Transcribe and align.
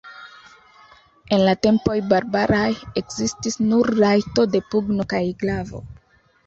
En 1.37 1.43
la 1.49 1.53
tempoj 1.67 1.99
barbaraj 2.13 2.65
ekzistis 3.03 3.61
nur 3.69 3.95
rajto 4.03 4.51
de 4.57 4.67
pugno 4.75 5.11
kaj 5.17 5.27
glavo. 5.45 5.89